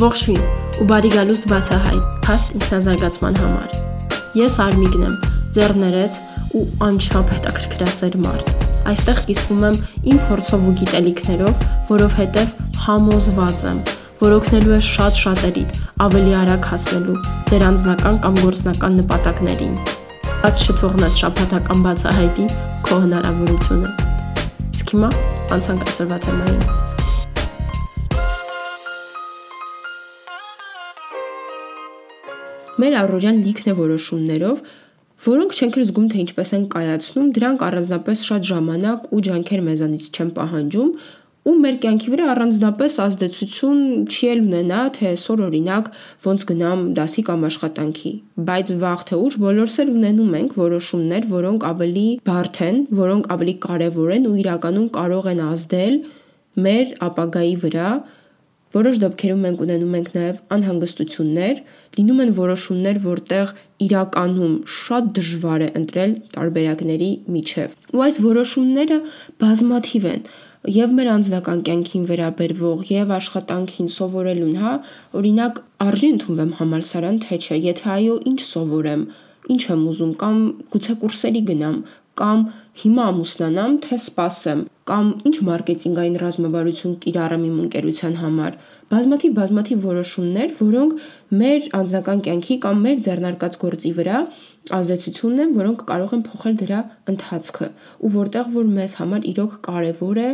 Ողջույն 0.00 0.44
ու 0.80 0.84
բարի 0.88 1.08
գալուստ 1.12 1.46
բացահայտ 1.50 2.04
փաստ 2.24 2.52
ինքնազարգացման 2.56 3.34
համար։ 3.36 3.74
Ես 4.38 4.54
Արմիգն 4.64 5.02
եմ, 5.04 5.16
ձեռներեց 5.56 6.16
ու 6.56 6.62
անչափ 6.86 7.32
հետաքրքրասեր 7.34 8.16
մարդ։ 8.22 8.64
Այստեղ 8.92 9.20
կիսվում 9.28 9.66
եմ 9.68 9.76
իմ 10.14 10.20
փորձով 10.30 10.64
ու 10.70 10.74
գիտելիքներով, 10.80 11.66
որովհետև 11.90 12.54
համոզված 12.86 13.64
եմ, 13.70 13.82
որ 14.24 14.36
օգնելու 14.40 14.76
է 14.78 14.82
շատ 14.88 15.20
շատերի 15.20 15.64
ավելի 16.08 16.36
արագ 16.40 16.68
հասնելու 16.72 17.18
ձեր 17.50 17.64
անձնական 17.68 18.20
կամ 18.24 18.38
գործնական 18.40 19.00
նպատակներին։ 19.02 19.74
Բաց 20.40 20.62
չթողնես 20.64 21.20
շփաթական 21.24 21.84
բացահայտի 21.90 22.46
քո 22.88 23.02
հնարավորությունը։ 23.04 23.92
Իսկ 24.70 24.94
հիմա 24.96 25.12
անցանք 25.58 25.84
այսօրվա 25.90 26.24
թեմային։ 26.24 26.89
Մեր 32.80 32.96
առօրյան 33.00 33.40
լիքն 33.44 33.70
է 33.70 33.74
որոշումներով, 33.80 34.60
որոնք 35.20 35.56
չենք 35.60 35.74
էլ 35.76 35.86
զգում 35.90 36.10
թե 36.10 36.20
ինչպես 36.24 36.50
են 36.56 36.66
կայացնում, 36.74 37.32
դրանք 37.36 37.64
առանձնապես 37.66 38.20
շատ 38.30 38.46
ժամանակ 38.50 39.08
ու 39.10 39.24
ջանքեր 39.26 39.64
մեզանից 39.66 40.06
չեն 40.16 40.30
պահանջում, 40.38 40.92
ու 41.40 41.54
մեր 41.56 41.76
կյանքի 41.80 42.10
վրա 42.12 42.24
առանձնապես 42.30 42.96
ազդեցություն 43.04 43.78
չի 44.12 44.26
էլ 44.30 44.40
ունենա, 44.44 44.80
թե 44.96 45.06
այսօր 45.10 45.42
օրինակ 45.46 45.86
ոնց 46.24 46.44
գնամ 46.50 46.82
դասի 46.98 47.22
կամ 47.28 47.46
աշխատանքի, 47.48 48.12
բայց 48.48 48.72
վաղ 48.82 49.04
թե 49.10 49.20
ուշ 49.24 49.38
բոլորս 49.44 49.76
էլ 49.84 49.92
ունենում 49.96 50.34
ենք 50.40 50.56
որոշումներ, 50.60 51.28
որոնք 51.32 51.66
ավելի 51.70 52.06
բարդ 52.28 52.60
են, 52.68 52.80
որոնք 53.00 53.30
ավելի 53.36 53.54
կարևոր 53.64 54.14
են 54.16 54.28
ու 54.30 54.36
իրականում 54.44 54.88
կարող 55.00 55.30
են 55.32 55.42
ազդել 55.48 55.96
մեր 56.60 56.94
ապագայի 57.08 57.56
վրա, 57.64 57.88
Որոշ 58.70 58.98
դեպքերում 59.02 59.40
մենք 59.44 59.62
ունենում 59.64 59.94
ենք 59.98 60.08
նաև 60.14 60.36
անհանգստություններ, 60.54 61.56
լինում 61.96 62.20
են 62.24 62.28
որոշումներ, 62.36 63.00
որտեղ 63.06 63.48
իրականում 63.86 64.52
շատ 64.74 65.08
դժվար 65.16 65.64
է 65.66 65.70
ընտրել 65.80 66.12
տարբերակների 66.36 67.10
միջև։ 67.34 67.74
Ու 67.98 68.04
այս 68.06 68.20
որոշումները 68.26 68.98
բազմաթիվ 69.42 70.06
են 70.10 70.22
եւ 70.70 70.90
մեր 70.92 71.08
անձնական 71.16 71.60
կյանքին 71.66 72.04
վերաբերվող 72.10 72.80
եւ 72.92 73.12
աշխատանքին 73.16 73.90
սովորելուն, 73.96 74.56
հա, 74.60 74.72
օրինակ 75.18 75.60
արժի 75.86 76.10
ընդունվեմ 76.14 76.50
համալսարան 76.60 77.20
թե 77.24 77.38
չէ, 77.40 77.56
եթե 77.64 77.86
այո, 77.96 78.16
ինչ 78.30 78.40
սովորեմ, 78.44 79.04
ինչ 79.50 79.62
եմ 79.72 79.86
ուզում 79.90 80.12
կամ 80.20 80.36
գուցե 80.74 80.96
կուրսերի 81.00 81.42
գնամ, 81.50 81.78
կամ 82.20 82.44
հիմա 82.82 83.06
ամուսնանամ, 83.10 83.78
թե 83.86 83.98
սպասեմ, 84.04 84.60
կամ 84.90 85.10
ինչ 85.30 85.36
մարքեթինգային 85.46 86.16
ռազմավարություն 86.20 86.94
կիրառեմ 87.04 87.44
իմ 87.48 87.58
ընկերության 87.64 88.14
համար։ 88.20 88.56
Բազմաթիվ 88.90 89.34
բազմաթիվ 89.38 89.84
որոշումներ, 89.86 90.54
որոնք 90.60 91.04
մեր 91.40 91.68
անձնական 91.80 92.22
կյանքի 92.26 92.56
կամ 92.64 92.80
մեր 92.86 93.02
ձեռնարկած 93.06 93.58
գործի 93.64 93.92
վրա 94.00 94.22
ազդեցությունն 94.80 95.44
են, 95.44 95.52
որոնք 95.60 95.84
կարող 95.90 96.16
են 96.16 96.24
փոխել 96.26 96.56
դրա 96.64 96.80
ընթացքը, 97.14 97.68
ու 98.00 98.12
որտեղ 98.16 98.50
որ 98.56 98.72
մեզ 98.80 98.96
համար 99.00 99.30
իրոք 99.30 99.54
կարևոր 99.70 100.20
է, 100.20 100.30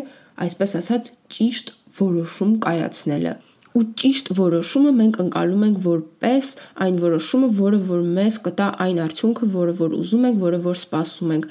այսպես 0.46 0.77
ասած, 0.80 1.12
ճիշտ 1.36 1.77
որոշում 2.00 2.56
կայացնելը 2.66 3.36
ու 3.77 3.82
ճիշտ 4.00 4.30
որոշումը 4.38 4.90
մենք 4.96 5.16
ընկալում 5.20 5.64
ենք 5.66 5.80
որպես 5.84 6.50
այն 6.84 6.94
որոշումը, 7.02 7.48
որը 7.58 7.80
որ 7.90 8.04
մեզ 8.16 8.38
կտա 8.46 8.68
այն 8.86 9.00
արդյունքը, 9.04 9.48
որը 9.52 9.74
որ 9.80 9.96
ուզում 9.98 10.24
ենք, 10.30 10.38
որը 10.46 10.60
որ 10.64 10.78
սպասում 10.80 11.34
ենք 11.36 11.48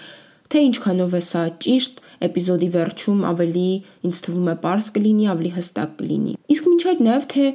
թե 0.56 0.64
ինչքանով 0.70 1.14
է 1.18 1.22
սա 1.26 1.44
ճիշտ, 1.66 2.02
էպիզոդի 2.26 2.70
վերջում 2.76 3.24
ավելի 3.30 3.70
ինձ 4.08 4.20
թվում 4.26 4.50
է 4.52 4.56
པարս 4.66 4.88
կլինի, 4.96 5.26
ավելի 5.36 5.52
հստակ 5.56 5.96
կլինի։ 6.00 6.36
Իսկ 6.56 6.70
մինչ 6.72 6.84
այդ 6.92 7.02
նաև 7.06 7.28
թե 7.36 7.46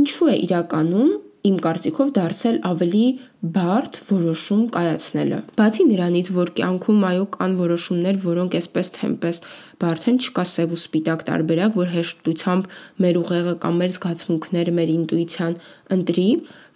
ինչու 0.00 0.30
է 0.30 0.36
իրականում 0.46 1.10
իմ 1.50 1.56
կարծիքով 1.64 2.08
դարձել 2.20 2.56
ավելի 2.70 3.04
բարդ 3.40 3.98
որոշում 4.04 4.64
կայացնելը։ 4.74 5.36
Բացի 5.56 5.84
նրանից, 5.88 6.28
որ 6.36 6.50
կյանքում 6.58 7.04
այո 7.08 7.22
կան 7.36 7.54
որոշումներ, 7.56 8.18
որոնք 8.24 8.56
այսպես 8.58 8.90
թե 8.96 9.06
այնպես 9.08 9.40
բարդ 9.80 10.04
են, 10.10 10.18
չկա 10.20 10.44
սև 10.50 10.74
ու 10.76 10.80
սպիտակ 10.80 11.24
տարբերակ, 11.30 11.78
որ 11.80 11.88
հեշտությամբ 11.94 12.68
մեր 13.00 13.18
ուղեղը 13.20 13.54
կամ 13.64 13.80
մեր 13.80 13.94
զգացմունքները, 13.96 14.74
մեր 14.76 14.92
ինտուիցիան 14.92 15.56
ընտրի, 15.96 16.28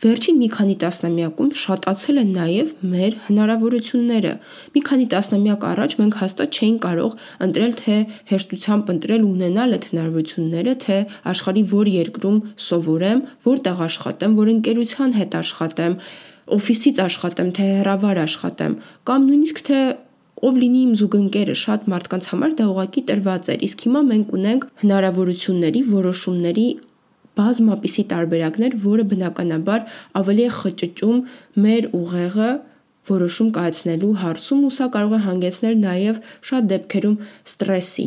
վերջին 0.04 0.40
մի 0.40 0.48
քանի 0.56 0.76
տասնամյակում 0.84 1.50
շատացել 1.60 2.20
են 2.24 2.32
նաև 2.34 2.72
մեր 2.94 3.14
հնարավորությունները։ 3.28 4.32
Մի 4.74 4.80
քանի 4.88 5.06
տասնամյակ 5.12 5.66
առաջ 5.68 5.96
մենք 6.00 6.18
հաստատ 6.24 6.58
չէինք 6.64 6.82
կարող 6.84 7.16
ընտրել 7.44 7.72
թե 7.84 7.96
հեշտությամբ 8.32 8.92
ընտրել 8.94 9.24
ու 9.24 9.32
ունենալ 9.34 9.76
այդ 9.76 9.88
հնարավորությունները, 9.92 10.74
թե 10.84 10.98
աշխարի 11.34 11.64
որ 11.74 11.92
երկրում 11.94 12.38
սովորեմ, 12.64 13.24
որտեղ 13.44 13.82
աշխատեմ, 13.84 14.38
որ 14.40 14.54
ընկերության 14.54 15.18
հետ 15.20 15.38
աշխատեմ, 15.44 15.98
օֆիսից 16.54 17.00
աշխատեմ, 17.04 17.52
թե 17.56 17.68
հեռավար 17.74 18.20
աշխատեմ, 18.24 18.74
կամ 19.08 19.28
նույնիսկ 19.28 19.62
թե 19.68 19.78
ով 20.44 20.58
լինի 20.60 20.80
իմ 20.84 20.92
զուգընկերը, 21.00 21.54
շատ 21.60 21.86
մարդկանց 21.92 22.26
համար 22.32 22.56
դա 22.58 22.64
ուղակի 22.74 23.02
տրված 23.08 23.48
էր։ 23.54 23.62
Իսկ 23.64 23.84
հիմա 23.86 24.02
մենք 24.10 24.34
ունենք 24.38 24.66
հնարավորությունների, 24.82 25.80
որոշումների 25.94 26.66
բազմապիսի 27.38 28.04
տարբերակներ, 28.12 28.76
որը 28.84 29.06
բնականաբար 29.14 29.88
ավելի 30.20 30.44
է 30.44 30.50
խճճում 30.58 31.24
մեր 31.64 31.88
ուղեղը 32.00 32.50
որոշում 33.08 33.48
կայացնելու 33.56 34.12
հարցում 34.20 34.60
ու 34.68 34.74
սա 34.74 34.86
կարող 34.94 35.16
է 35.16 35.24
հանգեցնել 35.24 35.74
նաև 35.80 36.22
շատ 36.50 36.70
դեպքերում 36.74 37.18
ստրեսի 37.52 38.06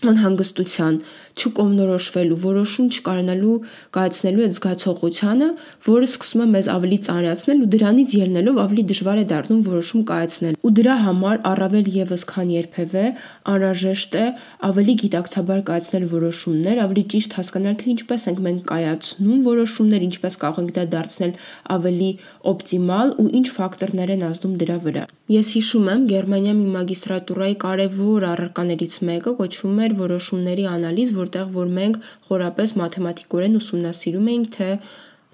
անհանգստության, 0.00 0.94
չկողմնորոշվելու, 1.40 2.38
որոշում 2.44 2.88
չկարանալու 2.90 3.56
կայացնելու 3.96 4.44
այդ 4.46 4.54
զգացողությանը, 4.56 5.48
որը 5.86 6.08
սկսում 6.10 6.42
է 6.44 6.46
մեզ 6.54 6.66
ավելի 6.74 6.98
ծանրացնել 7.06 7.60
ու 7.60 7.70
դրանից 7.74 8.14
ելնելով 8.20 8.60
ավելի 8.64 8.84
դժվար 8.90 9.20
է 9.20 9.24
դառնում 9.30 9.62
որոշում 9.70 10.02
կայացնել։ 10.10 10.58
Ու 10.60 10.72
դրա 10.80 10.96
համար 11.06 11.36
առավել 11.50 11.86
եւս 12.00 12.22
քան 12.30 12.48
երբևէ 12.60 13.04
անհրաժեշտ 13.50 14.18
է 14.20 14.24
ավելի 14.70 14.94
գիտակցաբար 15.00 15.60
կայացնել 15.70 16.04
որոշումներ, 16.14 16.82
ավելի 16.84 17.04
ճիշտ 17.14 17.36
հասկանալ 17.40 17.78
թե 17.80 17.86
ինչպես 17.94 18.26
ենք 18.30 18.42
մենք 18.46 18.60
կայացնում 18.70 19.40
որոշումներ, 19.50 20.06
ինչպես 20.10 20.38
կարող 20.44 20.60
ենք 20.60 20.74
դա 20.76 20.84
դարձնել 20.94 21.32
ավելի 21.76 22.10
օպտիմալ 22.50 23.16
ու 23.20 23.28
ինչ 23.40 23.46
ֆակտորներ 23.56 24.14
են 24.16 24.26
ազդում 24.30 24.54
դրա 24.60 24.76
վրա։ 24.84 25.04
Ես 25.30 25.50
հիշում 25.54 25.88
եմ 25.90 26.04
Գերմանիայի 26.10 26.70
մագիստրատուրայի 26.74 27.56
կարևոր 27.62 28.24
առարկաներից 28.30 28.94
մեկը 29.10 29.32
կոչվում 29.40 29.76
էր 29.84 29.92
որոշումների 30.00 30.64
անալիզ, 30.70 31.12
որտեղ 31.30 31.54
որ 31.54 31.70
մենք 31.78 31.98
խորապես 32.26 32.74
մաթեմատիկորեն 32.80 33.56
ուսումնասիրում 33.60 34.30
էինք, 34.34 34.48
թե 34.56 34.70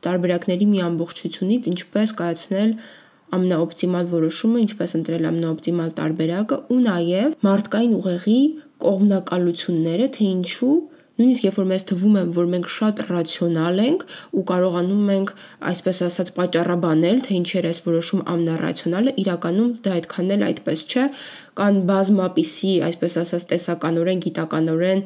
տարբերակների 0.07 0.67
մի 0.71 0.81
ամբողջությունից 0.87 1.69
ինչպես 1.73 2.13
կայացնել 2.21 2.75
ամենաօպտիմալ 3.37 4.11
որոշումը, 4.13 4.59
ինչպես 4.67 4.93
ընտրել 5.01 5.25
ամենաօպտիմալ 5.31 5.89
տարբերակը 5.97 6.59
ու 6.71 6.83
նաև 6.85 7.33
մարդկային 7.47 7.97
ուղեղի 7.97 8.41
կողմնակալությունները, 8.87 10.07
թե 10.17 10.29
ինչու 10.37 10.77
Նույնիսկ 11.17 11.45
երբ 11.47 11.59
որ 11.59 11.67
մեզ 11.71 11.85
թվում 11.89 12.17
է, 12.21 12.23
որ 12.37 12.49
մենք 12.53 12.67
շատ 12.75 12.99
ռացիոնալ 13.09 13.79
ենք 13.87 14.03
ու 14.37 14.43
կարողանում 14.51 15.07
ենք, 15.15 15.31
այսպես 15.71 16.01
ասած, 16.07 16.31
պատճառաբանել, 16.37 17.23
թե 17.25 17.33
ինչ 17.39 17.49
էր 17.57 17.69
այս 17.71 17.81
որոշում 17.87 18.21
ամենառացիոնալը, 18.33 19.15
իրականում 19.25 19.71
դա 19.87 19.95
այդքան 19.97 20.35
էլ 20.37 20.45
այդպես 20.51 20.83
չէ։ 20.93 21.07
Կան 21.57 21.81
բազմապիսի, 21.89 22.75
այսպես 22.91 23.17
ասած, 23.25 23.49
տեսականորեն, 23.55 24.23
գիտականորեն 24.27 25.03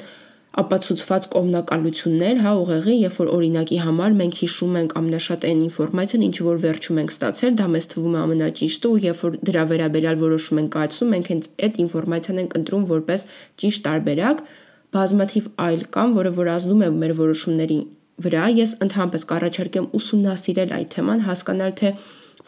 ապացուցված 0.58 1.26
կողմնակալություններ, 1.30 2.40
հա, 2.42 2.52
ուղեղի, 2.58 2.94
երբ 3.04 3.18
որ 3.20 3.28
օրինակի 3.36 3.76
համար 3.84 4.16
մենք 4.18 4.38
հիշում 4.40 4.78
ենք 4.80 4.94
ամենաշատ 5.00 5.46
այն 5.46 5.60
ինֆորմացիան, 5.66 6.24
ինչ 6.26 6.36
որ 6.46 6.58
վերջում 6.64 6.98
ենք 7.00 7.14
ստացել, 7.14 7.52
դա 7.60 7.66
մեզ 7.74 7.86
թվում 7.92 8.16
է 8.16 8.20
ամենաճիշտը 8.24 8.90
ու 8.90 8.98
երբ 9.04 9.22
որ 9.26 9.38
դրա 9.46 9.64
վերաբերյալ 9.70 10.18
որոշում 10.24 10.60
ենք 10.60 10.72
կայացնում, 10.74 11.12
մենք 11.14 11.30
հենց 11.30 11.48
այդ 11.70 11.80
ինֆորմացիան 11.86 12.40
ենք 12.42 12.58
ընտրում 12.60 12.84
որպես 12.90 13.26
ճիշտ 13.62 13.84
տարբերակ, 13.86 14.42
բազմաթիվ 14.90 15.44
այլ 15.70 15.82
կան, 15.94 16.14
որը 16.18 16.32
որ 16.40 16.50
ազդում 16.50 16.82
է 16.82 16.88
մեր 16.98 17.12
որոշումների 17.20 17.78
վրա, 18.20 18.44
ես 18.58 18.72
ընդհանրապես 18.84 19.22
կառաջարկեմ 19.30 19.86
ուսումնասիրել 19.96 20.72
այդ 20.76 20.88
թեման, 20.98 21.22
հասկանալ 21.30 21.76
թե 21.78 21.92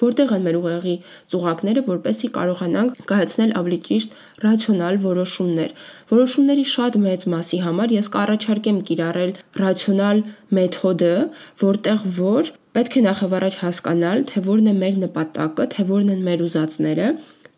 որտեղ 0.03 0.33
են 0.37 0.47
մեր 0.47 0.59
ուղեղի 0.61 0.95
ծուղակները, 1.33 1.83
որպեսզի 1.89 2.31
կարողանանք 2.37 3.03
կայացնել 3.13 3.55
ավելի 3.61 3.79
ճիշտ 3.89 4.17
ռացիոնալ 4.45 4.99
որոշումներ։ 5.07 5.71
Որոշումների 6.13 6.65
շատ 6.73 6.99
մեծ 7.07 7.27
մասի 7.35 7.61
համար 7.67 7.95
ես 7.97 8.11
կառաջարկեմ 8.17 8.81
կիրառել 8.91 9.33
ռացիոնալ 9.63 10.25
մեթոդը, 10.59 11.15
որտեղ 11.63 12.07
որ 12.19 12.53
պետք 12.73 12.95
է 12.99 13.05
նախավառաջ 13.09 13.57
հասկանալ, 13.63 14.23
թե 14.33 14.45
որն 14.49 14.69
է 14.73 14.75
մեր 14.83 15.01
նպատակը, 15.07 15.65
թե 15.73 15.89
որն 15.93 16.13
են 16.13 16.23
մեր 16.29 16.45
ուզածները, 16.47 17.09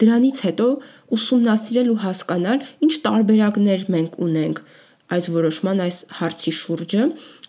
դրանից 0.03 0.39
հետո 0.45 0.67
ուսումնասիրել 1.15 1.91
ու 1.93 2.01
հասկանալ 2.05 2.65
ինչ 2.85 2.95
տարբերակներ 3.05 3.85
մենք 3.95 4.17
ունենք 4.27 4.65
այս 5.15 5.27
որոշման 5.35 5.83
այս 5.85 5.99
հարցի 6.19 6.53
շուրջը 6.59 7.03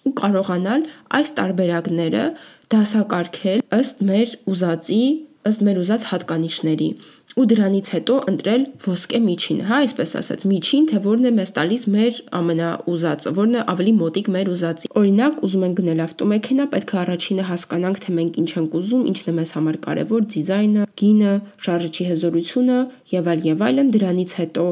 ու 0.06 0.14
կարողանալ 0.22 0.88
այս 1.20 1.36
տարբերակները 1.40 2.26
դասակարգել 2.74 3.64
ըստ 3.80 4.04
մեր 4.10 4.36
ուզածի 4.54 5.04
ըստ 5.46 5.66
մեր 5.66 5.80
ուզած 5.84 6.06
հատկանիշների 6.10 6.90
ու 7.36 7.44
դրանից 7.52 7.90
հետո 7.92 8.16
ընտրել 8.32 8.62
ոսկե 8.86 9.20
միջինը, 9.26 9.64
հա, 9.68 9.78
այսպես 9.86 10.12
ասած, 10.22 10.44
միջին, 10.48 10.86
թե 10.92 11.00
որն 11.04 11.28
է 11.28 11.32
մեզ 11.36 11.52
տալիս 11.58 11.84
մեր 11.96 12.20
ամենաուզածը, 12.40 13.34
որն 13.40 13.58
է 13.60 13.64
ավելի 13.74 13.94
մոտիկ 14.00 14.30
մեր 14.36 14.52
ուզածի։ 14.54 14.92
Օրինակ, 15.02 15.42
ուզում 15.48 15.66
ենք 15.68 15.82
գնել 15.82 16.04
ավտոմեքենա, 16.06 16.68
պետք 16.76 16.94
է 16.96 17.00
առաջինը 17.04 17.48
հասկանանք, 17.52 18.00
թե 18.06 18.16
մենք 18.16 18.40
ինչ 18.40 18.50
ենք 18.56 18.78
ուզում, 18.80 19.04
ինչն 19.12 19.28
է 19.28 19.36
մեզ 19.36 19.54
համար 19.60 19.80
կարևոր, 19.86 20.26
դիզայնը, 20.36 20.88
գինը, 21.04 21.34
շարժիչի 21.66 22.08
հզորությունը 22.16 22.80
եւ 23.16 23.32
այլ 23.36 23.48
եւ 23.52 23.66
այլն, 23.68 23.92
դրանից 24.00 24.38
հետո 24.40 24.66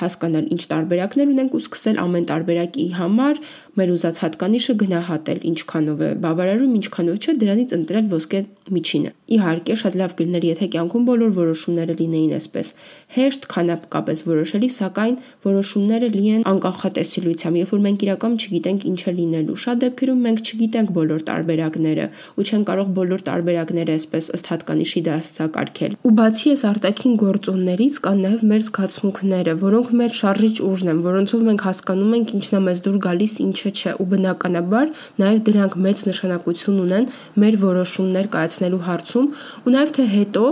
հասկանալ 0.00 0.46
ինչ 0.54 0.62
տարբերակներ 0.72 1.32
ունենք 1.32 1.56
ու 1.56 1.62
սկսել 1.62 1.98
ամեն 2.02 2.26
տարբերակի 2.32 2.86
համար 2.96 3.40
մեր 3.72 3.92
ուզած 3.92 4.18
հատկանիշը 4.22 4.74
գնահատել 4.82 5.38
ինչքանով 5.52 6.00
է 6.02 6.08
բավարարում, 6.22 6.72
ինչքանով 6.78 7.16
չէ, 7.22 7.34
դրանից 7.42 7.70
ընտրել 7.76 8.08
ոսկե 8.12 8.40
միջինը։ 8.72 9.10
Իհարկե, 9.32 9.74
շատ 9.82 9.94
լավ 10.00 10.12
կլիներ, 10.18 10.44
եթե 10.52 10.66
կյանքում 10.72 11.04
բոլոր 11.08 11.30
որոշումները 11.38 11.94
լինեին 11.98 12.34
այսպես 12.36 12.72
հեշտ, 13.16 13.46
քանակապես 13.52 14.22
որոշելի, 14.28 14.68
սակայն 14.76 15.16
որոշումները 15.46 16.10
լի 16.12 16.26
են 16.32 16.44
անկանխատեսելիությամբ, 16.52 17.58
երբ 17.62 17.72
որ 17.72 17.82
մենք 17.86 18.04
իրական 18.06 18.36
չգիտենք 18.42 18.86
ինչ 18.92 19.00
է 19.02 19.14
լինելու։ 19.18 19.56
Շատ 19.62 19.82
դեպքերում 19.82 20.22
մենք 20.26 20.42
չգիտենք 20.52 20.92
բոլոր 21.00 21.24
տարբերակները 21.32 22.06
ու 22.38 22.46
չեն 22.52 22.66
կարող 22.68 22.92
բոլոր 23.02 23.24
տարբերակները 23.32 23.96
այսպես 23.96 24.30
ըստ 24.36 24.52
հատկանիշի 24.52 25.02
դասակարգել։ 25.08 25.96
Ու 26.02 26.14
բացի 26.22 26.52
այս 26.52 26.62
արտաքին 26.72 27.14
գործոններից 27.22 27.98
կան 28.06 28.22
նաև 28.22 28.46
մեր 28.52 28.62
զգացմունքները, 28.68 29.56
որոնք 29.62 29.81
մեր 29.98 30.12
շարժիչ 30.18 30.54
ուժն 30.68 30.90
են, 30.92 31.00
որոնցով 31.06 31.42
մենք 31.48 31.64
հասկանում 31.66 32.12
ենք 32.18 32.34
ինչն 32.38 32.56
է 32.58 32.60
մեզ 32.66 32.82
դուր 32.86 32.98
գալիս, 33.06 33.34
ինչը 33.42 33.72
չէ, 33.72 33.94
ու 34.02 34.06
բնականաբար 34.12 34.86
նաև 35.22 35.42
դրանք 35.48 35.76
մեծ 35.86 36.04
նշանակություն 36.12 36.78
ունեն 36.86 37.08
մեր 37.42 37.58
որոշումներ 37.66 38.30
կայացնելու 38.36 38.82
հարցում 38.86 39.26
ու 39.66 39.74
նաև 39.76 39.96
թե 39.98 40.06
հետո 40.12 40.44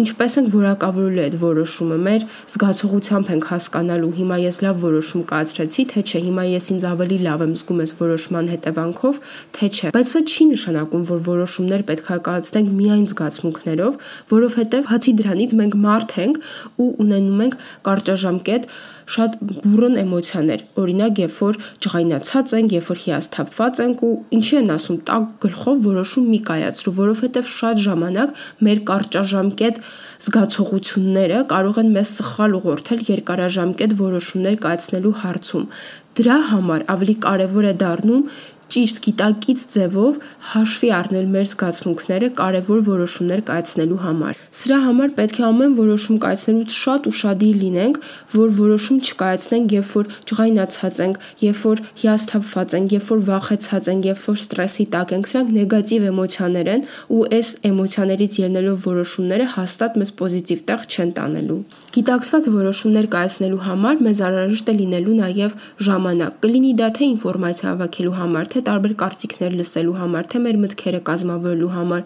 ինչպես 0.00 0.36
ենք 0.40 0.48
որակավորելու 0.52 1.22
այդ 1.22 1.34
որոշումը 1.42 1.96
մեր 2.06 2.22
զգացողությամբ 2.52 3.32
ենք 3.34 3.48
հասկանալու 3.50 4.12
հիմա 4.18 4.38
ես 4.42 4.58
լավ 4.64 4.78
որոշում 4.82 5.24
կայացրեցի 5.32 5.84
թե 5.92 6.04
չէ 6.08 6.22
հիմա 6.26 6.44
ես 6.48 6.68
ինձ 6.72 6.86
ավելի 6.92 7.18
լավ 7.26 7.44
եմ 7.44 7.52
զգում 7.60 7.82
այս 7.84 7.92
որոշման 8.00 8.48
հետևանքով 8.52 9.20
թե 9.58 9.68
չէ 9.76 9.92
բայց 9.96 10.12
սա 10.12 10.22
չի 10.32 10.46
նշանակում 10.52 11.04
որ 11.12 11.20
որոշումներ 11.28 11.84
պետք 11.92 12.08
է 12.12 12.18
կայացնենք 12.32 12.72
միայն 12.80 13.06
զգացմունքներով 13.12 14.00
որովհետև 14.32 14.90
հացի 14.92 15.12
դրանից 15.20 15.54
մենք 15.60 15.78
մարդ 15.84 16.16
ենք 16.24 16.42
ու 16.80 16.90
ունենում 17.04 17.44
ենք 17.46 17.60
կարճաժամկետ 17.92 18.68
շատ 19.12 19.34
բուրըն 19.64 19.96
էմոցիաներ։ 20.02 20.62
Օրինակ, 20.82 21.20
երբ 21.22 21.36
որ 21.42 21.58
ջղայնացած 21.84 22.54
ենք, 22.58 22.74
երբ 22.76 22.86
որ 22.92 23.00
հիասթափված 23.02 23.82
ենք 23.84 24.04
ու 24.08 24.12
ինչի 24.38 24.56
են 24.62 24.72
ասում, 24.76 24.98
տակ 25.10 25.26
գլխով 25.44 25.82
որոշում 25.86 26.28
մի 26.32 26.40
կայացրու, 26.48 26.94
որովհետև 27.02 27.50
շատ 27.52 27.82
ժամանակ 27.86 28.40
մեր 28.68 28.82
կարճաժամկետ 28.92 29.82
զգացողությունները 30.22 31.42
կարող 31.52 31.82
են 31.82 31.92
մեզ 31.96 32.14
սխալ 32.22 32.56
ուղղորդել 32.62 33.04
երկարաժամկետ 33.12 33.96
որոշումներ 34.02 34.56
կայացնելու 34.62 35.14
հարցում։ 35.22 35.68
Դրա 36.12 36.38
համար 36.52 36.82
ավելի 36.92 37.14
կարևոր 37.24 37.66
է 37.68 37.76
դառնում 37.82 38.24
ճիշտ 38.72 38.98
գիտակից 39.04 39.62
ձևով 39.72 40.14
հաշվի 40.52 40.88
առնել 40.96 41.26
մեր 41.32 41.46
զգացմունքները 41.52 42.28
կարևոր 42.38 42.78
որոշումներ 42.86 43.40
կայացնելու 43.48 43.98
համար։ 44.02 44.38
Սրա 44.62 44.78
համար 44.86 45.10
պետք 45.18 45.40
է 45.42 45.44
ամեն 45.48 45.74
որոշում 45.76 46.20
կայացնելուց 46.22 46.76
շատ 46.82 47.08
ուշադիր 47.12 47.58
լինենք, 47.62 47.98
որ 48.32 48.54
որոշում 48.62 48.98
չկայացնենք, 49.02 49.74
երբ 49.76 49.92
որ 49.92 50.08
ջղայնացած 50.32 51.00
ենք, 51.02 51.20
երբ 51.42 51.60
որ 51.62 51.82
հիասթափված 52.02 52.76
ենք, 52.78 52.94
երբ 52.96 53.06
որ 53.12 53.22
վախեցած 53.28 53.90
ենք, 53.92 54.08
երբ 54.12 54.24
որ 54.32 54.40
ստրեսի 54.42 54.86
տակ 54.92 55.12
ենք։ 55.12 55.30
Սրանք 55.32 55.52
նեգատիվ 55.52 56.06
էմոցիաներ 56.12 56.72
են 56.72 56.86
ու 57.12 57.22
այս 57.32 57.48
էմոցիաներից 57.72 58.32
ելնելով 58.42 58.86
որոշումները 58.88 59.46
հաստատ 59.52 60.00
մեզ 60.02 60.12
պոզիտիվ 60.22 60.64
տեղ 60.72 60.86
չեն 60.92 61.12
տանելու։ 61.18 61.60
Գիտակցված 61.92 62.50
որոշումներ 62.56 63.06
կայացնելու 63.12 63.62
համար 63.68 64.02
մեզ 64.06 64.22
անհրաժեշտ 64.32 64.72
է 64.72 64.74
լինելու 64.80 65.16
նաև 65.22 65.56
ժամանակ։ 65.88 66.38
Կլինի 66.42 66.72
դա 66.82 66.88
թե 66.96 67.08
ինֆորմացիա 67.12 67.68
հավաքելու 67.72 68.16
համար, 68.22 68.48
թե 68.52 68.61
տարբեր 68.68 68.94
կարծիքներ 69.02 69.56
լսելու 69.58 69.96
համար, 70.00 70.28
թե 70.32 70.40
մեր 70.46 70.58
մտքերը 70.62 71.00
կազմավորելու 71.08 71.70
համար, 71.76 72.02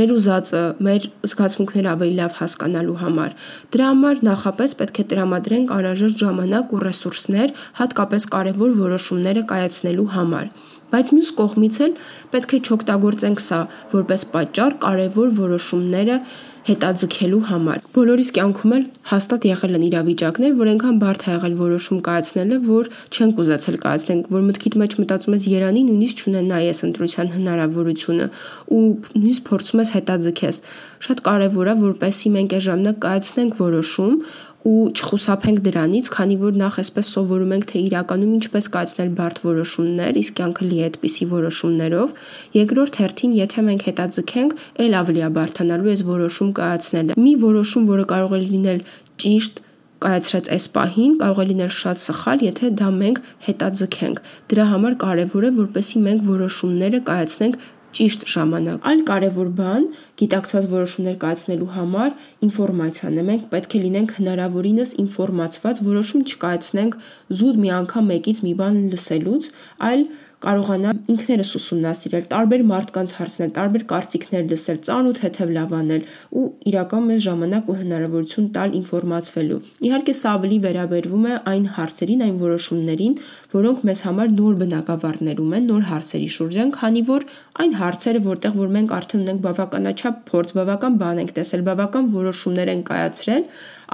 մեր 0.00 0.14
ուզածը, 0.16 0.62
մեր 0.86 1.06
զգացմունքները 1.30 1.90
ավելի 1.92 2.16
լավ 2.20 2.34
հասկանալու 2.40 2.98
համար։ 3.04 3.36
Դրա 3.74 3.86
համար 3.90 4.24
նախապես 4.30 4.76
պետք 4.80 5.00
է 5.00 5.06
տրամադրենք 5.10 5.72
անհրաժեշտ 5.76 6.20
ժամանակ 6.24 6.74
ու 6.74 6.82
ռեսուրսներ, 6.86 7.54
հատկապես 7.80 8.28
կարևոր 8.36 8.76
որոշումները 8.80 9.46
կայացնելու 9.50 10.10
համար։ 10.14 10.52
Բայց 10.90 11.10
մյուս 11.14 11.32
կողմից 11.38 11.76
էլ 11.86 11.92
պետք 12.34 12.54
է 12.56 12.60
չօգտագործենք 12.66 13.42
սա 13.46 13.60
որպես 13.94 14.24
պատճառ 14.34 14.78
կարևոր 14.84 15.34
որոշումները 15.40 16.16
հետաձգելու 16.66 17.40
համար։ 17.48 17.78
Բոլորիս 17.94 18.30
կյանքում 18.36 18.72
էլ 18.76 18.82
հաստատ 19.10 19.46
եղել 19.48 19.76
են 19.78 19.84
իրավիճակներ, 19.86 20.52
որ 20.58 20.70
այնքան 20.72 20.98
բարդ 21.00 21.22
է 21.24 21.30
եղել 21.30 21.54
որոշում 21.60 22.00
կայացնելը, 22.08 22.58
որ 22.66 22.90
չենք 23.16 23.40
ուզեցել 23.44 23.78
կայացնենք, 23.84 24.28
որ 24.34 24.44
մտքիդ 24.50 24.76
մեջ 24.82 24.96
մտածում 25.00 25.36
ես 25.38 25.46
Երանի 25.50 25.82
նույնիսկ 25.88 26.20
չունենա 26.20 26.60
այս 26.60 26.82
ընտրության 26.90 27.32
հնարավորությունը 27.38 28.26
ու 28.76 28.82
նույնիսկ 29.16 29.48
փորձում 29.50 29.80
ես 29.80 29.92
հետաձգես։ 29.96 30.60
Շատ 31.00 31.24
կարևոր 31.30 31.70
է, 31.70 31.74
որպեսզի 31.80 32.34
մենք 32.36 32.56
այս 32.60 32.64
ժամանակ 32.68 33.00
կայացնենք 33.08 33.60
որոշում 33.60 34.14
ու 34.68 34.92
չխուսափենք 34.92 35.60
դրանից, 35.64 36.08
քանի 36.12 36.36
որ 36.40 36.56
նախ 36.60 36.74
այսպես 36.82 37.10
սովորում 37.14 37.54
ենք, 37.56 37.64
թե 37.70 37.80
իրականում 37.80 38.34
ինչպես 38.36 38.66
կայացնել 38.74 39.12
բարդ 39.20 39.40
որոշումներ, 39.46 40.18
իսկ 40.20 40.36
կյանքը 40.40 40.66
լի 40.68 40.80
է 40.80 40.84
այդպիսի 40.90 41.28
որոշումներով։ 41.30 42.12
Երկրորդ 42.60 43.00
հերթին, 43.00 43.32
եթե 43.40 43.64
մենք 43.70 43.86
հետաձգենք, 43.88 44.54
ել 44.84 44.98
ավելի 45.00 45.24
է 45.24 45.32
բարթանալու 45.40 45.90
այս 45.96 46.04
որոշում 46.10 46.52
կայացնելը։ 46.60 47.18
Մի 47.24 47.34
որոշում, 47.48 47.90
որը 47.90 48.06
կարող 48.12 48.36
է 48.36 48.40
լինել 48.50 48.80
ճիշտ, 49.24 49.64
կայացրած 50.00 50.46
այս 50.54 50.66
պահին 50.76 51.16
կարող 51.20 51.40
է 51.40 51.44
լինել 51.50 51.72
շատ 51.76 52.02
սխալ, 52.04 52.44
եթե 52.46 52.70
դա 52.80 52.88
մենք 53.00 53.18
հետաձգենք։ 53.48 54.22
Դրա 54.52 54.64
համար 54.70 54.94
կարևոր 55.02 55.44
է, 55.44 55.50
որպեսզի 55.60 56.00
մենք 56.06 56.22
որոշումները 56.30 57.00
կայացնենք 57.10 57.58
ճիշտ 57.98 58.24
ժամանակ։ 58.32 58.86
Այլ 58.90 59.00
կարևոր 59.10 59.48
բան 59.60 59.86
գիտակցված 60.20 60.66
որոշումներ 60.70 61.16
կայացնելու 61.24 61.68
համար 61.74 62.16
ինֆորմացիան 62.46 63.20
է։ 63.20 63.24
Մենք 63.30 63.44
պետք 63.50 63.76
է 63.76 63.82
լինենք 63.84 64.14
հնարավորինս 64.20 64.94
ինֆորմացված, 65.04 65.82
որոշում 65.90 66.24
չկայացնենք 66.30 66.98
զուտ 67.40 67.60
մի 67.64 67.70
անգամ 67.80 68.10
մեկից 68.14 68.42
մի 68.46 68.54
բան 68.60 68.80
լսելուց, 68.94 69.50
այլ 69.90 70.04
կարողանա 70.40 70.92
ինքներս 71.12 71.50
ուսումնասիրել, 71.58 72.22
տարբեր 72.30 72.62
մարդկանց 72.70 73.10
հարցնել, 73.18 73.50
տարբեր 73.58 73.82
կարծիքներ 73.90 74.46
լսել, 74.50 74.78
ծանոթ 74.86 75.18
հետև 75.24 75.52
լավանել 75.56 76.06
ու 76.40 76.44
իրական 76.70 77.04
մեզ 77.10 77.20
ժամանակ 77.26 77.68
ու 77.68 77.76
հնարավորություն 77.80 78.46
տալ 78.56 78.72
ինֆորմացվելու։ 78.80 79.58
Իհարկե 79.90 80.14
սա 80.20 80.32
ավելի 80.40 80.58
վերաբերվում 80.64 81.26
է 81.28 81.34
այն 81.52 81.66
հարցերին, 81.76 82.24
այն 82.24 82.40
որոշումներին, 82.40 83.14
որոնք 83.52 83.84
մեզ 83.90 84.02
համար 84.08 84.34
նոր 84.40 84.58
բնակավարներում 84.64 85.54
են, 85.60 85.68
նոր 85.70 85.84
հարցերի 85.90 86.30
շուրջ 86.40 86.58
են, 86.64 86.74
քանի 86.80 87.02
որ 87.10 87.28
այն 87.60 87.72
հարցերը, 87.84 88.24
որտեղ 88.30 88.58
որ 88.64 88.74
մենք 88.80 88.96
արդեն 88.96 89.20
ունենք 89.20 89.40
բավականաչափ 89.44 90.20
փորձ, 90.30 90.56
բավական 90.56 91.00
բան 91.04 91.20
ենք 91.20 91.32
տեսել, 91.36 91.64
բավական 91.68 92.10
որոշումներ 92.16 92.72
ենք 92.80 92.84
կայացրել, 92.90 93.44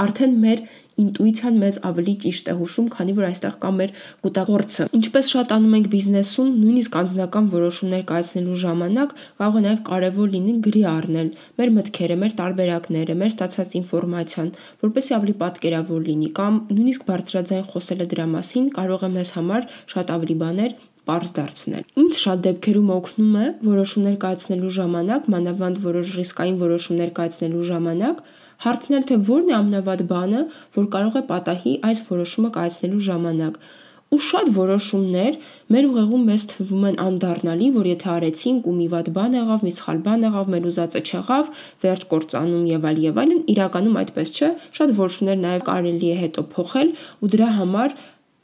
արդեն 0.07 0.35
մեր 0.47 0.67
ինտուիցիան 1.03 1.59
մեզ 1.63 1.79
ավելի 1.91 2.15
ճիշտ 2.23 2.49
է 2.51 2.55
հուշում, 2.61 2.87
քանի 2.97 3.15
որ 3.17 3.27
այստեղ 3.29 3.57
կա 3.63 3.71
մեր 3.77 3.93
կուտակորցը։ 4.27 4.87
Ինչպես 4.97 5.31
շատ 5.35 5.55
անում 5.57 5.77
ենք 5.77 5.89
բիզնեսում, 5.93 6.51
նույնիսկ 6.63 6.97
անձնական 7.01 7.51
որոշումներ 7.57 8.03
կայացնելու 8.11 8.59
ժամանակ 8.65 9.15
կարող 9.43 9.61
է 9.61 9.63
նաև 9.67 9.85
կարևոր 9.91 10.33
լինի 10.37 10.57
գրի 10.67 10.83
առնել 10.97 11.31
մեր 11.61 11.73
մտքերը, 11.77 12.19
մեր 12.25 12.37
տարբերակները, 12.41 13.19
մեր 13.21 13.33
ստացած 13.37 13.77
ինֆորմացիան, 13.83 14.51
որպեսզի 14.87 15.17
ավելի 15.21 15.37
պատկերավոր 15.45 16.11
լինի 16.11 16.31
կամ 16.41 16.61
նույնիսկ 16.77 17.09
բարձրաձայն 17.13 17.71
խոսելը 17.77 18.11
դրա 18.17 18.27
մասին 18.37 18.69
կարող 18.81 19.07
է 19.07 19.11
մեզ 19.17 19.33
համար 19.37 19.73
շատ 19.97 20.15
ավելի 20.17 20.37
բաներ 20.47 20.79
པարզ 21.07 21.33
դարձնել։ 21.37 21.83
Ինչ 22.03 22.15
շատ 22.19 22.41
դեպքերում 22.47 22.89
օգնում 22.97 23.35
է 23.39 23.47
որոշումներ 23.67 24.17
կայացնելու 24.25 24.73
ժամանակ, 24.77 25.29
մանավանդ 25.35 25.79
որոշ 25.85 26.09
ռիսկային 26.19 26.57
որոշումներ 26.63 27.13
կայացնելու 27.19 27.67
ժամանակ, 27.69 28.25
Հարցնել 28.65 29.03
թե 29.11 29.17
որն 29.31 29.51
է 29.51 29.57
ամենավատ 29.57 30.05
բանը, 30.13 30.45
որ 30.77 30.87
կարող 30.95 31.19
է 31.21 31.23
պատահի 31.33 31.75
այս 31.91 32.01
որոշումը 32.07 32.51
կայացնելու 32.57 33.03
ժամանակ։ 33.09 33.59
Ու 34.07 34.19
շատ 34.23 34.51
որոշումներ 34.55 35.37
մեր 35.75 35.87
ուղեղում 35.91 36.27
մեզ 36.31 36.43
թվում 36.53 36.85
են 36.91 36.99
անդառնալի, 37.05 37.71
որ 37.75 37.87
եթե 37.91 38.11
արեցինք 38.13 38.69
ու 38.71 38.75
մի 38.77 38.87
վատ 38.93 39.09
բան 39.17 39.33
եղավ, 39.37 39.65
մի 39.67 39.73
սխալ 39.77 40.03
բան 40.07 40.27
եղավ, 40.27 40.53
մեր 40.55 40.69
ուզածը 40.71 41.01
չեղավ, 41.11 41.49
վերջ 41.83 42.05
կործանում 42.13 42.69
եւ 42.71 42.87
այլ 42.91 43.01
եւ 43.07 43.19
այլն, 43.23 43.41
իրականում 43.57 43.99
այդպես 44.03 44.33
չէ։ 44.37 44.51
Շատ 44.79 44.95
որոշումներ 45.01 45.41
նաեւ 45.43 45.65
կարելի 45.67 46.13
է 46.13 46.19
հետո 46.23 46.45
փոխել 46.55 46.93
ու 47.27 47.33
դրա 47.35 47.49
համար 47.57 47.97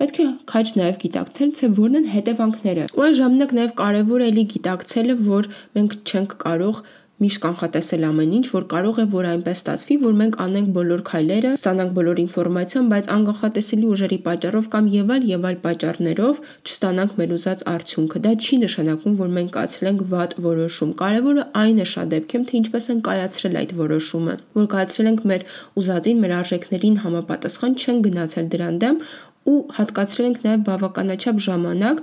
պետք 0.03 0.19
է 0.19 0.27
քաջ 0.51 0.71
նաև 0.83 0.97
գիտակցել, 1.03 1.51
թե 1.59 1.69
որն 1.79 1.99
են 2.01 2.07
հետևանքները։ 2.11 2.87
Ու 2.97 3.03
այն 3.07 3.17
ժամանակ 3.19 3.53
նաև 3.59 3.75
կարևոր 3.79 4.25
է 4.27 4.31
լի 4.35 4.45
գիտակցելը, 4.53 5.17
որ 5.29 5.49
մենք 5.79 5.97
չենք 6.03 6.35
կարող 6.43 6.81
միշտ 7.23 7.41
կանխատեսել 7.43 8.05
ամեն 8.09 8.33
ինչ, 8.39 8.47
որ 8.53 8.65
կարող 8.73 8.99
է 9.03 9.05
որ 9.13 9.29
այնպես 9.33 9.61
ստացվի, 9.63 9.97
որ 10.03 10.15
մենք 10.21 10.39
անենք 10.43 10.69
բոլոր 10.77 11.03
քայլերը, 11.09 11.53
ստանանք 11.59 11.93
բոլոր 11.99 12.21
ինֆորմացիան, 12.23 12.89
բայց 12.93 13.09
անկանխատեսելի 13.17 13.87
ուժերի 13.93 14.19
պատճառով 14.27 14.69
կամ 14.73 14.89
եւ 14.93 15.13
այլ 15.17 15.27
եւ 15.33 15.47
այլ 15.53 15.59
պատճառներով 15.67 16.41
չստանանք 16.67 17.17
մեր 17.23 17.35
ուզած 17.39 17.65
արդյունքը։ 17.73 18.23
Դա 18.27 18.33
չի 18.43 18.61
նշանակում, 18.63 19.17
որ 19.23 19.35
մենք 19.39 19.53
կայացրել 19.57 19.91
ենք 19.93 20.07
վատ 20.13 20.37
որոշում։ 20.53 20.95
Կարևորը 21.03 21.45
այն 21.63 21.83
է 21.83 21.87
շատ 21.93 22.13
դեպքերում, 22.13 22.47
թե 22.53 22.57
ինչպես 22.63 22.89
են 22.93 23.03
կայացրել 23.09 23.59
այդ 23.63 23.75
որոշումը, 23.83 24.35
որ 24.63 24.71
կայացրել 24.73 25.13
ենք 25.13 25.27
մեր 25.33 25.45
ուզածին, 25.83 26.23
մեր 26.23 26.33
արժեքներին 26.43 26.97
համապատասխան, 27.03 27.77
չեն 27.83 28.03
գնացել 28.09 28.51
դրան 28.53 28.81
դեմ 28.83 28.99
ու 29.43 29.59
հատկացրել 29.77 30.27
ենք 30.29 30.43
նաև 30.47 30.61
բավականաչափ 30.69 31.39
ժամանակ 31.47 32.03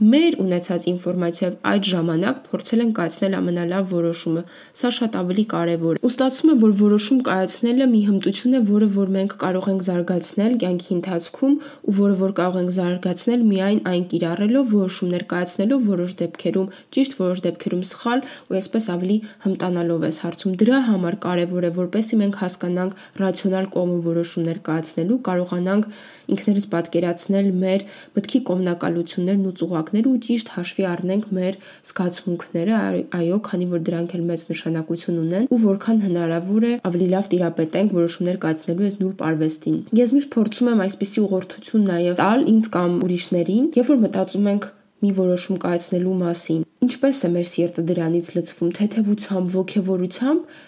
մեր 0.00 0.36
ունեցած 0.40 0.84
ինֆորմացիայով 0.90 1.56
այդ 1.70 1.88
ժամանակ 1.90 2.38
փորձել 2.50 2.82
են 2.84 2.92
կայացնել 2.98 3.34
ամենալավ 3.40 3.90
որոշումը։ 3.90 4.42
Սա 4.80 4.90
շատ 4.96 5.16
ավելի 5.20 5.44
կարևոր 5.50 5.98
է։ 5.98 6.00
Ու 6.00 6.10
ստացվում 6.10 6.50
է, 6.50 6.56
որ 6.60 6.72
որոշում 6.80 7.20
կայացնելը 7.28 7.86
մի 7.90 8.00
հմտություն 8.10 8.56
է, 8.56 8.60
որը 8.70 8.88
որ 8.96 9.12
մենք 9.16 9.34
կարող 9.44 9.68
ենք 9.70 9.84
զարգացնել 9.90 10.54
կյանքի 10.60 10.90
ընթացքում 11.00 11.54
ու 11.90 11.94
որը 12.00 12.16
որ 12.20 12.32
կարող 12.40 12.58
ենք 12.60 12.72
զարգացնել 12.80 13.44
միայն 13.50 13.80
այն 13.90 14.04
կիրառելով, 14.10 14.64
որոշումներ 14.80 15.24
կայացնելով 15.30 15.80
որոշ 15.90 16.10
դեպքերում 16.20 16.70
ճիշտ, 16.96 17.12
որոշ 17.20 17.42
դեպքերում 17.50 17.84
սխալ 17.90 18.24
ու 18.50 18.58
այսպես 18.60 18.84
ավելի 18.94 19.18
հմտանալով 19.44 20.06
էս 20.10 20.20
հարցում։ 20.24 20.56
Դրա 20.60 20.78
համար 20.90 21.14
կարևոր 21.24 21.66
է, 21.66 21.70
որպեսզի 21.80 22.20
մենք 22.20 22.40
հասկանանք 22.40 23.04
ռացիոնալ 23.20 23.66
կողմը 23.74 23.98
որոշումներ 24.10 24.58
կայացնելու, 24.70 25.20
կարողանանք 25.30 25.84
ինքներս 26.34 26.66
պատկերացնել 26.74 27.48
մեր 27.60 27.84
մտքի 28.16 28.40
կողմնակալություններն 28.50 29.44
ու 29.50 29.54
ծուղակները 29.60 30.10
ու 30.10 30.20
ճիշտ 30.26 30.52
հաշվի 30.56 30.86
առնենք 30.90 31.28
մեր 31.40 31.58
զգացմունքները, 31.90 32.80
այո, 33.20 33.38
քանի 33.50 33.68
որ 33.70 33.84
դրանք 33.90 34.16
էլ 34.20 34.24
մեծ 34.30 34.44
նշանակություն 34.50 35.20
ունեն 35.20 35.48
ու 35.50 35.60
որքան 35.66 36.02
հնարավոր 36.06 36.66
է 36.70 36.74
ավելի 36.90 37.08
լավ 37.14 37.30
տիրապետենք 37.34 37.96
որոշումներ 38.00 38.40
կայացնելու 38.44 38.88
այս 38.90 38.98
նուրբ 39.00 39.24
արվեստին։ 39.30 39.78
Ես 40.00 40.14
միշտ 40.16 40.30
փորձում 40.34 40.70
եմ 40.70 40.84
այսպիսի 40.86 41.24
ուղղորդություն 41.26 41.88
նաև 41.90 42.20
տալ 42.20 42.44
ինձ 42.54 42.70
կամ 42.76 42.98
ուրիշներին, 43.06 43.70
երբ 43.80 43.90
որ 43.90 44.00
մտածում 44.06 44.50
ենք 44.50 44.70
մի 45.00 45.10
որոշում 45.16 45.58
կայացնելու 45.60 46.16
մասին։ 46.20 46.64
Ինչպես 46.84 47.20
է 47.20 47.28
մեր 47.34 47.46
սիրտը 47.50 47.82
դրանից 47.90 48.26
լցվում, 48.36 48.72
թեթևությամբ, 48.76 49.54
ողջավորությամբ, 49.56 50.58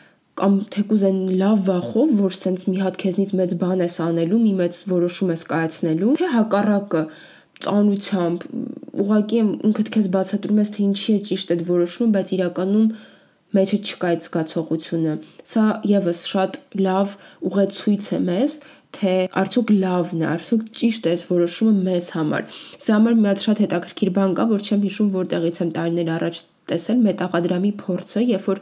կամ 0.40 0.58
թեկուզ 0.72 1.02
այն 1.08 1.20
լավ 1.42 1.62
վախով, 1.68 2.12
որ 2.22 2.36
սենց 2.38 2.66
մի 2.70 2.78
հատ 2.82 2.98
քեզնից 3.02 3.32
մեծ 3.40 3.54
բան 3.62 3.84
ես 3.84 3.96
անելու, 4.06 4.42
մի 4.42 4.52
մեծ 4.62 4.78
որոշում 4.92 5.32
ես 5.34 5.42
կայացնելու, 5.52 6.12
թե 6.20 6.28
հակառակը 6.36 7.02
ծանությամբ 7.62 8.46
ուղղակի 9.02 9.40
ինքդ 9.42 9.90
քեզ 9.96 10.06
բացատրում 10.16 10.62
ես 10.62 10.72
թե 10.72 10.84
ինչի 10.88 11.12
է 11.12 11.18
ճիշտ 11.28 11.52
այդ 11.54 11.64
որոշումը, 11.68 12.14
բայց 12.16 12.32
իրականում 12.36 12.86
մեջը 13.52 13.78
չկա 13.84 14.10
այդ 14.12 14.22
զգացողությունը։ 14.24 15.14
Սա 15.52 15.64
եւս 15.90 16.20
շատ 16.30 16.54
լավ 16.86 17.16
ուղեցույց 17.48 18.06
է 18.16 18.20
մեզ, 18.28 18.54
թե 18.96 19.12
արդյոք 19.42 19.72
լավն 19.82 20.22
է, 20.22 20.26
արդյոք 20.32 20.64
ճիշտ 20.80 21.08
է 21.08 21.12
այս 21.12 21.24
որոշումը 21.28 21.74
մեզ 21.88 22.08
համար։ 22.16 22.48
Սա 22.80 22.96
համար 22.96 23.18
մի 23.20 23.28
հատ 23.28 23.44
շատ 23.44 23.62
հետաքրքիր 23.66 24.12
բան 24.16 24.36
կա, 24.38 24.48
որ 24.52 24.64
չեմ 24.68 24.86
հիշում 24.88 25.12
որտեղից 25.20 25.60
եմ 25.62 25.74
տարիներ 25.76 26.12
առաջ 26.16 26.40
տեսել 26.70 26.98
մետաղադրամի 27.06 27.70
փորձը, 27.82 28.22
երբ 28.32 28.44
որ 28.48 28.60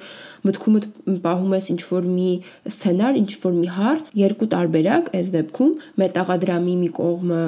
մտքումդ 0.48 0.86
պահում 1.24 1.54
ես 1.56 1.66
ինչ 1.74 1.80
որ 1.90 2.06
մի 2.10 2.28
սցենար, 2.70 3.18
ինչ 3.20 3.32
որ 3.44 3.56
մի 3.60 3.68
հարց, 3.76 4.12
երկու 4.20 4.48
տարբերակ, 4.54 5.10
այս 5.20 5.32
դեպքում 5.36 5.74
մետաղադրամի 6.02 6.76
մի 6.80 6.90
կողմը 7.00 7.42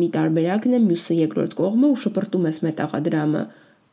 մի 0.00 0.08
տարբերակն 0.16 0.74
է, 0.78 0.82
մյուսը 0.88 1.18
երկրորդ 1.22 1.54
կողմը 1.62 1.92
ու 1.92 2.00
շպրտում 2.06 2.48
ես 2.50 2.58
մետաղադրամը։ 2.66 3.44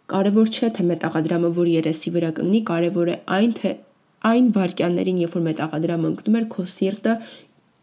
Կարևոր 0.09 0.49
չէ 0.49 0.71
թե 0.73 0.87
մետաղադրամը 0.89 1.53
որ 1.59 1.69
երեսի 1.69 2.15
վրա 2.15 2.31
կընկնի, 2.39 2.61
կարևոր 2.69 3.13
է 3.13 3.17
այն 3.37 3.51
թե 3.59 3.75
այն 4.29 4.47
վարքյաններին, 4.55 5.19
երբ 5.23 5.35
որ 5.37 5.43
մետաղադրամը 5.45 6.09
ընկնում 6.09 6.37
էր, 6.39 6.47
քո 6.51 6.63
սիրտը 6.73 7.13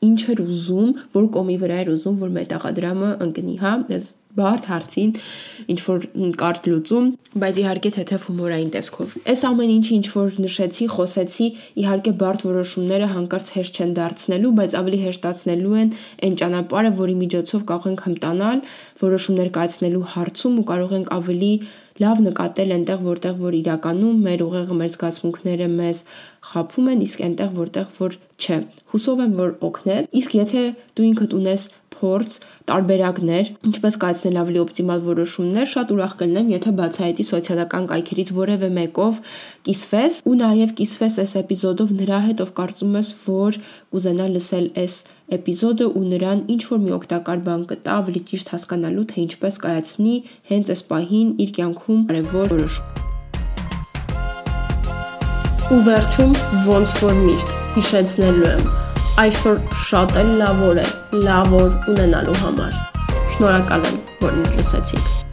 ինչ 0.04 0.20
էր 0.34 0.44
ուզում, 0.44 0.92
որ 1.16 1.26
կոմի 1.36 1.56
վրա 1.64 1.80
էր 1.86 1.90
ուզում, 1.96 2.16
որ 2.26 2.30
մետաղադրամը 2.36 3.10
ընկնի, 3.26 3.56
հա, 3.64 3.74
այս 3.96 4.14
բարդ 4.36 4.66
հարցին 4.68 5.12
ինչ 5.72 5.78
որ 5.86 6.02
կարճ 6.40 6.66
լուծում, 6.70 7.06
բայց 7.40 7.60
իհարկե 7.62 7.90
թեթև 7.96 8.26
հումորային 8.28 8.72
տեսքով։ 8.74 9.14
Այս 9.32 9.44
ամեն 9.48 9.72
ինչի 9.76 9.94
ինչ 9.96 10.06
որ 10.12 10.36
նշեցի, 10.44 10.88
խոսեցի, 10.92 11.48
իհարկե 11.82 12.12
բարդ 12.20 12.44
որոշումները 12.46 13.08
հանկարծ 13.14 13.50
հեշտ 13.56 13.80
չեն 13.80 13.94
դարձնելու, 13.96 14.52
բայց 14.60 14.76
ավելի 14.82 15.00
հեշտացնելու 15.06 15.80
են 15.80 15.90
այն 16.26 16.38
ճանապարհը, 16.42 16.92
որի 17.00 17.16
միջոցով 17.24 17.66
կարող 17.72 17.90
ենք 17.92 18.04
հմտանալ 18.06 18.62
որոշումներ 19.06 19.50
կայացնելու 19.56 20.06
հարցում 20.16 20.60
ու 20.60 20.68
կարող 20.72 20.96
ենք 21.00 21.12
ավելի 21.16 21.52
լավ 22.02 22.22
նկատել 22.26 22.74
այնտեղ, 22.76 23.00
որտեղ 23.06 23.38
որ 23.46 23.56
իրականում 23.60 24.20
մեր 24.26 24.44
ուղեղը, 24.46 24.76
մեր 24.80 24.90
զգացմունքները 24.96 25.68
մեզ 25.76 26.02
խափում 26.50 26.90
են, 26.92 27.02
իսկ 27.06 27.24
այնտեղ, 27.26 27.50
որտեղ 27.56 27.86
որ 27.96 28.16
չէ։ 28.36 28.58
Հուսով 28.92 29.22
եմ, 29.26 29.34
որ 29.40 29.54
օգնել։ 29.70 30.08
Իսկ 30.20 30.36
եթե 30.36 30.64
դու 30.96 31.06
ինքդ 31.10 31.36
ունես 31.40 31.68
փորձ, 31.96 32.36
տարբերակներ, 32.70 33.50
ինչպես 33.70 33.98
կայացնել 34.02 34.38
ավելի 34.42 34.60
օպտիմալ 34.62 35.00
որոշումներ, 35.06 35.66
շատ 35.72 35.92
ուրախ 35.96 36.14
կլինեմ, 36.20 36.50
եթե 36.54 36.72
բացահայտի 36.80 37.26
սոցիալական 37.30 37.88
կայքերից 37.92 38.32
որևէ 38.36 38.70
մեկով 38.76 39.20
կիսվես 39.66 40.20
ու 40.26 40.36
նաև 40.42 40.74
կիսվես 40.80 41.18
այս 41.24 41.32
էպիզոդով 41.42 41.94
նրա 42.00 42.20
հետ, 42.26 42.42
ով 42.46 42.50
կարծում 42.60 42.96
ես, 43.00 43.08
որ 43.26 43.58
կուզենա 43.96 44.26
լսել 44.36 44.66
այս 44.86 44.94
էպիզոդը 45.36 45.86
ու 45.98 46.04
նրան 46.06 46.44
ինչ 46.54 46.62
որ 46.70 46.80
մի 46.86 46.92
օգտակար 47.00 47.42
բան 47.46 47.66
կտա 47.72 47.98
ավելի 48.02 48.22
ճիշտ 48.30 48.52
հասկանալու, 48.54 49.06
թե 49.10 49.18
ինչպես 49.26 49.60
կայացնի 49.66 50.14
հենց 50.52 50.72
այս 50.76 50.86
պահին 50.92 51.28
իր 51.42 51.52
կյանքում 51.58 52.06
կարևոր 52.12 52.56
որոշում։ 52.56 53.04
Ու 55.66 55.82
վերջում 55.90 56.34
ոնց 56.70 56.98
որ 57.02 57.22
միշտ 57.26 57.54
հիշեցնելու 57.74 58.50
եմ 58.54 58.85
այսօր 59.16 59.60
շատ 59.86 60.16
էլ 60.20 60.32
լավ 60.40 60.58
օր 60.66 60.80
է, 60.82 60.84
լավ 61.24 61.54
օր 61.56 61.70
ունենալու 61.92 62.36
համար։ 62.42 62.80
Շնորհակալ 63.36 63.88
եմ, 63.92 64.02
որ 64.26 64.42
ինձ 64.42 64.58
լսեցիք։ 64.60 65.25